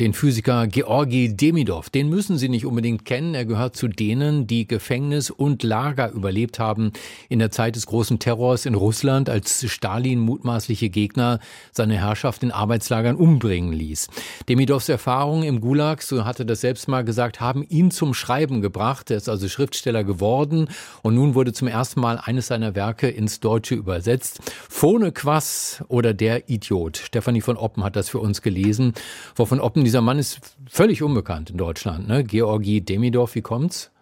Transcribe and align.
den 0.00 0.12
Physiker 0.12 0.66
Georgi 0.66 1.34
Demidov, 1.34 1.88
den 1.88 2.08
müssen 2.08 2.36
Sie 2.36 2.48
nicht 2.48 2.66
unbedingt 2.66 3.04
kennen. 3.04 3.34
Er 3.34 3.44
gehört 3.44 3.76
zu 3.76 3.88
denen, 3.88 4.46
die 4.46 4.66
Gefängnis 4.66 5.30
und 5.30 5.62
Lager 5.62 6.10
überlebt 6.10 6.58
haben 6.58 6.92
in 7.28 7.38
der 7.38 7.50
Zeit 7.50 7.76
des 7.76 7.86
großen 7.86 8.18
Terrors 8.18 8.66
in 8.66 8.74
Russland, 8.74 9.30
als 9.30 9.70
Stalin 9.70 10.20
mutmaßliche 10.20 10.90
Gegner 10.90 11.40
seine 11.72 11.96
Herrschaft 11.96 12.42
in 12.42 12.50
Arbeitslagern 12.50 13.16
umbringen 13.16 13.72
ließ. 13.72 14.08
Demidovs 14.48 14.88
Erfahrungen 14.88 15.44
im 15.44 15.60
Gulag, 15.60 16.02
so 16.02 16.24
hatte 16.24 16.44
das 16.44 16.60
selbst 16.60 16.88
mal 16.88 17.04
gesagt, 17.04 17.40
haben 17.40 17.64
ihn 17.66 17.90
zum 17.90 18.12
Schreiben 18.12 18.60
gebracht. 18.60 19.10
Er 19.10 19.16
ist 19.16 19.28
also 19.28 19.48
Schriftsteller 19.48 20.04
geworden 20.04 20.68
und 21.02 21.14
nun 21.14 21.34
wurde 21.34 21.52
zum 21.52 21.68
ersten 21.68 22.00
Mal 22.00 22.20
eines 22.22 22.48
seiner 22.48 22.74
Werke 22.74 23.08
ins 23.08 23.40
Deutsche 23.40 23.74
übersetzt. 23.74 24.40
Phone 24.68 25.14
Quass 25.14 25.82
oder 25.88 26.12
Der 26.12 26.50
Idiot. 26.50 26.98
Stefanie 26.98 27.40
von 27.40 27.56
Oppen 27.56 27.82
hat 27.82 27.96
das 27.96 28.10
für 28.10 28.18
uns 28.18 28.42
gelesen. 28.42 28.92
Frau 29.34 29.46
von 29.46 29.60
Oppen, 29.60 29.85
dieser 29.86 30.00
Mann 30.00 30.18
ist 30.18 30.40
völlig 30.68 31.00
unbekannt 31.00 31.50
in 31.50 31.58
Deutschland. 31.58 32.08
Ne? 32.08 32.24
Georgi 32.24 32.80
Demidov, 32.80 33.36
wie 33.36 33.40
kommt's? 33.40 33.92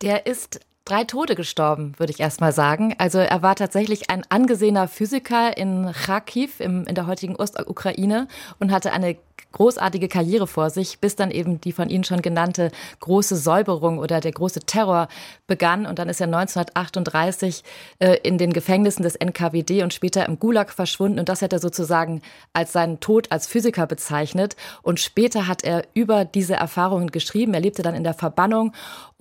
Der 0.00 0.26
ist 0.26 0.58
drei 0.84 1.04
Tode 1.04 1.36
gestorben, 1.36 1.92
würde 1.98 2.12
ich 2.12 2.18
erst 2.18 2.40
mal 2.40 2.50
sagen. 2.50 2.96
Also 2.98 3.18
er 3.18 3.40
war 3.40 3.54
tatsächlich 3.54 4.10
ein 4.10 4.24
angesehener 4.30 4.88
Physiker 4.88 5.56
in 5.56 5.92
Kharkiv 5.92 6.58
im, 6.58 6.86
in 6.86 6.96
der 6.96 7.06
heutigen 7.06 7.36
Ostukraine 7.36 8.26
und 8.58 8.72
hatte 8.72 8.92
eine 8.92 9.16
großartige 9.50 10.08
Karriere 10.08 10.46
vor 10.46 10.70
sich, 10.70 10.98
bis 10.98 11.16
dann 11.16 11.30
eben 11.30 11.60
die 11.60 11.72
von 11.72 11.90
Ihnen 11.90 12.04
schon 12.04 12.22
genannte 12.22 12.70
große 13.00 13.36
Säuberung 13.36 13.98
oder 13.98 14.20
der 14.20 14.32
große 14.32 14.60
Terror 14.60 15.08
begann. 15.46 15.86
Und 15.86 15.98
dann 15.98 16.08
ist 16.08 16.20
er 16.20 16.26
1938 16.26 17.64
äh, 17.98 18.18
in 18.22 18.38
den 18.38 18.52
Gefängnissen 18.52 19.02
des 19.02 19.16
NKWD 19.16 19.82
und 19.82 19.92
später 19.92 20.26
im 20.26 20.38
Gulag 20.38 20.70
verschwunden. 20.70 21.18
Und 21.18 21.28
das 21.28 21.42
hat 21.42 21.52
er 21.52 21.58
sozusagen 21.58 22.22
als 22.52 22.72
seinen 22.72 23.00
Tod 23.00 23.30
als 23.30 23.46
Physiker 23.46 23.86
bezeichnet. 23.86 24.56
Und 24.82 25.00
später 25.00 25.46
hat 25.48 25.64
er 25.64 25.84
über 25.94 26.24
diese 26.24 26.54
Erfahrungen 26.54 27.10
geschrieben. 27.10 27.54
Er 27.54 27.60
lebte 27.60 27.82
dann 27.82 27.94
in 27.94 28.04
der 28.04 28.14
Verbannung 28.14 28.72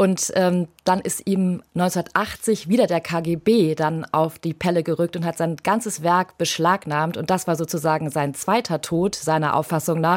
und 0.00 0.32
ähm, 0.34 0.66
dann 0.84 1.00
ist 1.00 1.26
ihm 1.26 1.62
1980 1.74 2.68
wieder 2.68 2.86
der 2.86 3.02
KGB 3.02 3.74
dann 3.74 4.06
auf 4.06 4.38
die 4.38 4.54
Pelle 4.54 4.82
gerückt 4.82 5.14
und 5.14 5.26
hat 5.26 5.36
sein 5.36 5.56
ganzes 5.62 6.02
Werk 6.02 6.38
beschlagnahmt. 6.38 7.18
Und 7.18 7.28
das 7.28 7.46
war 7.46 7.54
sozusagen 7.54 8.08
sein 8.08 8.32
zweiter 8.32 8.80
Tod, 8.80 9.14
seiner 9.14 9.54
Auffassung 9.54 10.00
nach. 10.00 10.09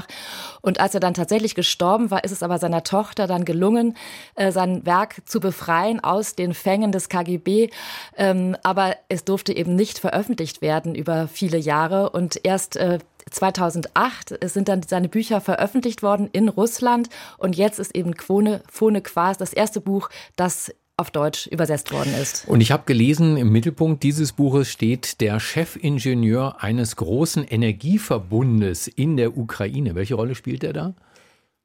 Und 0.62 0.80
als 0.80 0.94
er 0.94 1.00
dann 1.00 1.14
tatsächlich 1.14 1.56
gestorben 1.56 2.12
war, 2.12 2.24
ist 2.24 2.32
es 2.32 2.44
aber 2.44 2.58
seiner 2.58 2.84
Tochter 2.84 3.28
dann 3.28 3.46
gelungen, 3.46 3.96
äh, 4.36 4.52
sein 4.52 4.86
Werk 4.86 5.22
zu 5.26 5.40
befreien 5.40 6.04
aus 6.04 6.36
den 6.36 6.54
Fängen 6.54 6.92
des 6.92 7.10
KGB. 7.10 7.70
Ähm, 8.18 8.58
aber 8.64 8.96
es 9.10 9.24
durfte 9.24 9.56
eben 9.56 9.76
nicht 9.76 10.00
veröffentlicht 10.00 10.62
werden 10.62 10.96
über 10.96 11.28
viele 11.28 11.58
Jahre. 11.58 12.10
Und 12.10 12.40
erst 12.44 12.76
äh, 12.76 13.00
2008 13.30 14.36
sind 14.44 14.68
dann 14.68 14.84
seine 14.84 15.10
Bücher 15.10 15.42
veröffentlicht 15.42 16.04
worden 16.04 16.30
in 16.32 16.50
Russland 16.50 17.10
und 17.38 17.56
jetzt 17.56 17.80
ist 17.80 17.96
eben 17.96 18.16
Quone, 18.16 18.62
Phone 18.70 19.02
Quas 19.02 19.38
das 19.38 19.54
erste 19.54 19.82
Buch, 19.82 20.10
das 20.36 20.74
auf 20.98 21.10
Deutsch 21.10 21.48
übersetzt 21.48 21.92
worden 21.92 22.14
ist. 22.22 22.48
Und 22.48 22.62
ich 22.62 22.72
habe 22.72 22.84
gelesen, 22.86 23.36
im 23.38 23.52
Mittelpunkt 23.52 24.04
dieses 24.04 24.32
Buches 24.32 24.70
steht 24.70 25.22
der 25.22 25.40
Chefingenieur 25.40 26.62
eines 26.62 26.96
großen 26.96 27.44
Energieverbundes 27.44 28.88
in 28.88 29.18
der 29.18 29.36
Ukraine. 29.38 29.96
Welche 29.96 30.16
Rolle 30.16 30.36
spielt 30.36 30.64
er 30.64 30.74
da? 30.74 30.94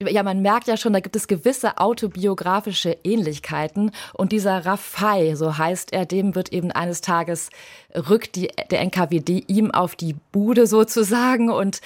ja, 0.00 0.22
man 0.22 0.42
merkt 0.42 0.68
ja 0.68 0.76
schon, 0.76 0.92
da 0.92 1.00
gibt 1.00 1.16
es 1.16 1.26
gewisse 1.26 1.78
autobiografische 1.78 2.96
Ähnlichkeiten. 3.02 3.90
Und 4.14 4.32
dieser 4.32 4.64
Rafai, 4.64 5.34
so 5.34 5.58
heißt 5.58 5.92
er, 5.92 6.06
dem 6.06 6.34
wird 6.34 6.52
eben 6.52 6.70
eines 6.70 7.00
Tages 7.00 7.50
rückt 7.94 8.36
die, 8.36 8.48
der 8.70 8.80
NKWD 8.80 9.44
ihm 9.48 9.70
auf 9.72 9.96
die 9.96 10.14
Bude 10.30 10.66
sozusagen 10.66 11.50
und 11.50 11.80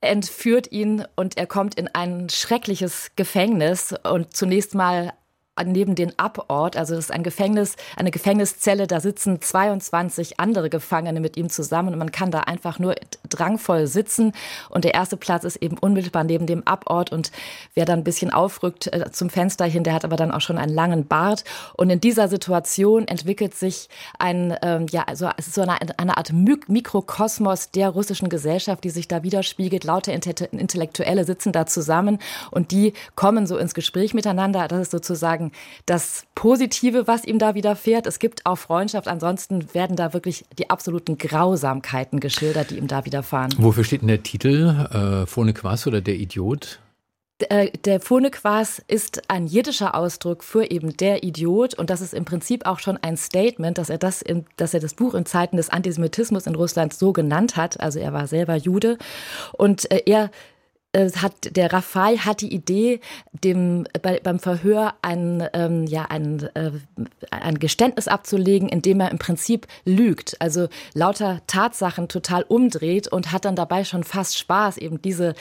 entführt 0.00 0.72
ihn 0.72 1.04
und 1.14 1.36
er 1.36 1.46
kommt 1.46 1.76
in 1.76 1.86
ein 1.86 2.28
schreckliches 2.28 3.12
Gefängnis 3.14 3.94
und 4.02 4.34
zunächst 4.34 4.74
mal 4.74 5.12
neben 5.64 5.94
den 5.94 6.18
Abort, 6.18 6.76
also 6.76 6.94
das 6.94 7.06
ist 7.06 7.10
ein 7.10 7.22
Gefängnis, 7.22 7.76
eine 7.96 8.10
Gefängniszelle, 8.10 8.86
da 8.86 9.00
sitzen 9.00 9.40
22 9.40 10.40
andere 10.40 10.70
Gefangene 10.70 11.20
mit 11.20 11.36
ihm 11.36 11.50
zusammen 11.50 11.92
und 11.92 11.98
man 11.98 12.10
kann 12.10 12.30
da 12.30 12.40
einfach 12.40 12.78
nur 12.78 12.94
drangvoll 13.28 13.86
sitzen 13.86 14.32
und 14.70 14.84
der 14.84 14.94
erste 14.94 15.16
Platz 15.16 15.44
ist 15.44 15.56
eben 15.56 15.76
unmittelbar 15.78 16.24
neben 16.24 16.46
dem 16.46 16.66
Abort 16.66 17.12
und 17.12 17.32
wer 17.74 17.84
dann 17.84 18.00
ein 18.00 18.04
bisschen 18.04 18.32
aufrückt 18.32 18.86
äh, 18.92 19.10
zum 19.12 19.28
Fenster 19.28 19.66
hin, 19.66 19.84
der 19.84 19.92
hat 19.94 20.04
aber 20.04 20.16
dann 20.16 20.32
auch 20.32 20.40
schon 20.40 20.58
einen 20.58 20.72
langen 20.72 21.06
Bart 21.06 21.44
und 21.74 21.90
in 21.90 22.00
dieser 22.00 22.28
Situation 22.28 23.06
entwickelt 23.06 23.54
sich 23.54 23.88
ein, 24.18 24.56
ähm, 24.62 24.86
ja, 24.90 25.02
also 25.02 25.28
es 25.36 25.48
ist 25.48 25.54
so 25.54 25.62
eine, 25.62 25.76
eine 25.98 26.16
Art 26.16 26.32
Mikrokosmos 26.32 27.70
der 27.70 27.90
russischen 27.90 28.28
Gesellschaft, 28.28 28.84
die 28.84 28.90
sich 28.90 29.08
da 29.08 29.22
widerspiegelt. 29.22 29.84
Lauter 29.84 30.12
Intellektuelle 30.12 31.24
sitzen 31.24 31.52
da 31.52 31.66
zusammen 31.66 32.18
und 32.50 32.70
die 32.70 32.94
kommen 33.14 33.46
so 33.46 33.56
ins 33.56 33.74
Gespräch 33.74 34.14
miteinander. 34.14 34.68
Das 34.68 34.80
ist 34.80 34.90
sozusagen 34.90 35.41
das 35.86 36.26
Positive, 36.34 37.06
was 37.08 37.24
ihm 37.24 37.38
da 37.38 37.54
widerfährt. 37.54 38.06
Es 38.06 38.18
gibt 38.18 38.46
auch 38.46 38.56
Freundschaft. 38.56 39.08
Ansonsten 39.08 39.74
werden 39.74 39.96
da 39.96 40.12
wirklich 40.12 40.44
die 40.58 40.70
absoluten 40.70 41.18
Grausamkeiten 41.18 42.20
geschildert, 42.20 42.70
die 42.70 42.78
ihm 42.78 42.86
da 42.86 43.04
widerfahren. 43.04 43.52
Wofür 43.58 43.82
steht 43.82 44.02
denn 44.02 44.08
der 44.08 44.22
Titel? 44.22 45.22
Äh, 45.24 45.26
Phone 45.26 45.52
Quas 45.54 45.86
oder 45.86 46.00
der 46.00 46.14
Idiot? 46.14 46.78
Äh, 47.48 47.70
der 47.84 48.00
Phonequas 48.00 48.82
ist 48.88 49.22
ein 49.28 49.46
jiddischer 49.46 49.94
Ausdruck 49.94 50.44
für 50.44 50.70
eben 50.70 50.96
der 50.96 51.24
Idiot 51.24 51.74
und 51.74 51.90
das 51.90 52.00
ist 52.00 52.14
im 52.14 52.24
Prinzip 52.24 52.66
auch 52.66 52.78
schon 52.78 52.98
ein 52.98 53.16
Statement, 53.16 53.78
dass 53.78 53.90
er 53.90 53.98
das, 53.98 54.22
in, 54.22 54.44
dass 54.56 54.74
er 54.74 54.80
das 54.80 54.94
Buch 54.94 55.14
in 55.14 55.26
Zeiten 55.26 55.56
des 55.56 55.70
Antisemitismus 55.70 56.46
in 56.46 56.54
Russland 56.54 56.94
so 56.94 57.12
genannt 57.12 57.56
hat. 57.56 57.80
Also 57.80 57.98
er 57.98 58.12
war 58.12 58.26
selber 58.26 58.56
Jude 58.56 58.98
und 59.52 59.90
äh, 59.90 60.02
er 60.06 60.30
hat 60.94 61.56
der 61.56 61.72
Rafai 61.72 62.18
hat 62.18 62.42
die 62.42 62.52
Idee, 62.52 63.00
dem 63.32 63.86
bei, 64.02 64.20
beim 64.22 64.38
Verhör 64.38 64.94
ein 65.00 65.48
ähm, 65.54 65.86
ja 65.86 66.04
ein, 66.04 66.48
äh, 66.54 66.70
ein 67.30 67.58
Geständnis 67.58 68.08
abzulegen, 68.08 68.68
indem 68.68 69.00
er 69.00 69.10
im 69.10 69.18
Prinzip 69.18 69.66
lügt, 69.86 70.36
also 70.40 70.68
lauter 70.92 71.40
Tatsachen 71.46 72.08
total 72.08 72.42
umdreht 72.42 73.08
und 73.08 73.32
hat 73.32 73.46
dann 73.46 73.56
dabei 73.56 73.84
schon 73.84 74.04
fast 74.04 74.38
Spaß 74.38 74.76
eben 74.78 75.00
diese 75.00 75.34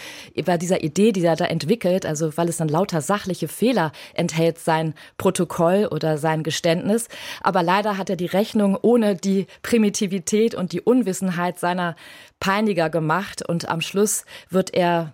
bei 0.46 0.58
dieser 0.58 0.84
Idee, 0.84 1.12
die 1.12 1.24
er 1.24 1.36
da 1.36 1.46
entwickelt, 1.46 2.06
also 2.06 2.36
weil 2.38 2.48
es 2.48 2.58
dann 2.58 2.70
lauter 2.70 3.02
sachliche 3.02 3.50
Fehler 3.50 3.92
enthält 4.14 4.58
sein 4.58 4.94
Protokoll 5.18 5.88
oder 5.92 6.18
sein 6.18 6.44
Geständnis, 6.44 7.10
aber 7.42 7.62
leider 7.62 7.98
hat 7.98 8.10
er 8.10 8.16
die 8.16 8.26
Rechnung 8.26 8.78
ohne 8.82 9.16
die 9.16 9.48
Primitivität 9.64 10.56
und 10.56 10.72
die 10.72 10.82
Unwissenheit 10.82 11.60
seiner 11.60 11.98
Peiniger 12.40 12.90
gemacht 12.90 13.48
und 13.48 13.68
am 13.68 13.82
Schluss 13.82 14.26
wird 14.50 14.74
er 14.74 15.14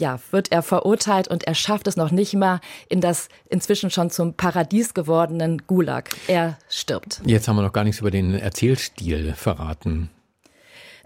ja, 0.00 0.20
wird 0.30 0.52
er 0.52 0.62
verurteilt 0.62 1.28
und 1.28 1.44
er 1.44 1.54
schafft 1.54 1.86
es 1.86 1.96
noch 1.96 2.10
nicht 2.10 2.34
mal 2.34 2.60
in 2.88 3.00
das 3.00 3.28
inzwischen 3.48 3.90
schon 3.90 4.10
zum 4.10 4.34
Paradies 4.34 4.94
gewordenen 4.94 5.66
Gulag. 5.66 6.10
Er 6.26 6.58
stirbt. 6.68 7.20
Jetzt 7.24 7.48
haben 7.48 7.56
wir 7.56 7.62
noch 7.62 7.72
gar 7.72 7.84
nichts 7.84 8.00
über 8.00 8.10
den 8.10 8.34
Erzählstil 8.34 9.34
verraten. 9.34 10.10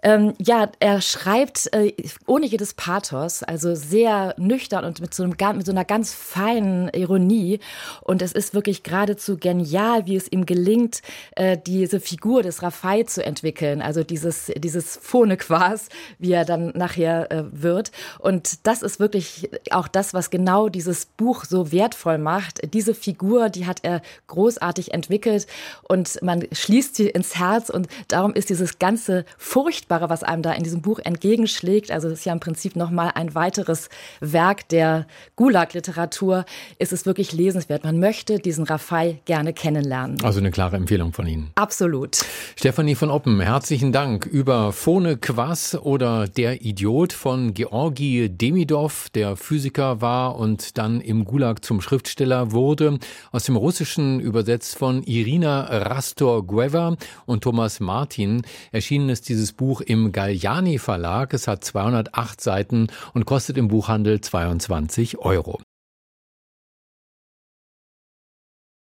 Ähm, 0.02 0.34
ja, 0.38 0.68
er 0.80 1.00
schreibt 1.00 1.72
äh, 1.72 1.92
ohne 2.26 2.46
jedes 2.46 2.74
Pathos, 2.74 3.44
also 3.44 3.76
sehr 3.76 4.34
nüchtern 4.36 4.84
und 4.84 5.00
mit 5.00 5.14
so, 5.14 5.22
einem, 5.22 5.36
mit 5.56 5.66
so 5.66 5.72
einer 5.72 5.84
ganz 5.84 6.12
feinen 6.12 6.88
Ironie. 6.88 7.60
Und 8.00 8.20
es 8.20 8.32
ist 8.32 8.52
wirklich 8.52 8.82
geradezu 8.82 9.36
genial, 9.36 10.06
wie 10.06 10.16
es 10.16 10.30
ihm 10.30 10.44
gelingt, 10.44 11.02
äh, 11.36 11.56
diese 11.56 12.00
Figur 12.00 12.42
des 12.42 12.62
Rafai 12.62 13.04
zu 13.04 13.24
entwickeln. 13.24 13.80
Also 13.80 14.02
dieses, 14.02 14.50
dieses 14.56 14.96
Phonequas, 14.96 15.88
wie 16.18 16.32
er 16.32 16.44
dann 16.44 16.72
nachher 16.74 17.30
äh, 17.30 17.44
wird. 17.52 17.92
Und 18.18 18.66
das 18.66 18.82
ist 18.82 18.98
wirklich 18.98 19.50
auch 19.70 19.86
das, 19.86 20.14
was 20.14 20.30
genau 20.30 20.68
dieses 20.68 21.06
Buch 21.06 21.44
so 21.44 21.70
wertvoll 21.70 22.18
macht. 22.18 22.74
Diese 22.74 22.94
Figur, 22.94 23.50
die 23.50 23.66
hat 23.66 23.80
er 23.82 24.02
großartig 24.26 24.92
entwickelt 24.92 25.46
und 25.84 26.20
man 26.22 26.46
schließt 26.50 26.96
sie 26.96 27.08
ins 27.08 27.38
Herz 27.38 27.70
und 27.70 27.86
darum 28.08 28.34
ist 28.34 28.50
dieses 28.50 28.80
ganze 28.80 29.24
furchtbar 29.38 29.91
Furchtbare, 29.92 30.08
was 30.08 30.22
einem 30.22 30.42
da 30.42 30.52
in 30.52 30.62
diesem 30.62 30.80
Buch 30.80 31.00
entgegenschlägt. 31.04 31.90
Also 31.90 32.08
es 32.08 32.20
ist 32.20 32.24
ja 32.24 32.32
im 32.32 32.40
Prinzip 32.40 32.76
nochmal 32.76 33.12
ein 33.14 33.34
weiteres 33.34 33.90
Werk 34.20 34.68
der 34.68 35.06
Gulag-Literatur. 35.36 36.46
Ist 36.78 36.92
es 36.92 37.04
wirklich 37.04 37.32
lesenswert. 37.32 37.84
Man 37.84 37.98
möchte 38.00 38.38
diesen 38.38 38.64
Rafai 38.64 39.20
gerne 39.26 39.52
kennenlernen. 39.52 40.16
Also 40.22 40.38
eine 40.38 40.50
klare 40.50 40.76
Empfehlung 40.76 41.12
von 41.12 41.26
Ihnen. 41.26 41.50
Absolut. 41.56 42.20
Stefanie 42.56 42.94
von 42.94 43.10
Oppen, 43.10 43.40
herzlichen 43.40 43.92
Dank 43.92 44.24
über 44.24 44.72
Phone 44.72 45.20
Quas 45.20 45.74
oder 45.74 46.26
Der 46.26 46.64
Idiot 46.64 47.12
von 47.12 47.52
Georgi 47.52 48.30
Demidov, 48.30 49.10
der 49.10 49.36
Physiker 49.36 50.00
war 50.00 50.36
und 50.36 50.78
dann 50.78 51.00
im 51.02 51.24
Gulag 51.24 51.64
zum 51.64 51.82
Schriftsteller 51.82 52.52
wurde. 52.52 52.98
Aus 53.30 53.44
dem 53.44 53.56
Russischen 53.56 54.20
übersetzt 54.20 54.78
von 54.78 55.02
Irina 55.02 55.64
Rastor-Gueva 55.64 56.96
und 57.26 57.44
Thomas 57.44 57.80
Martin. 57.80 58.42
Erschienen 58.70 59.10
ist 59.10 59.28
dieses 59.28 59.52
Buch 59.52 59.81
im 59.82 60.12
Galliani 60.12 60.78
Verlag. 60.78 61.34
Es 61.34 61.46
hat 61.48 61.64
208 61.64 62.40
Seiten 62.40 62.86
und 63.12 63.26
kostet 63.26 63.56
im 63.56 63.68
Buchhandel 63.68 64.20
22 64.20 65.18
Euro. 65.18 65.60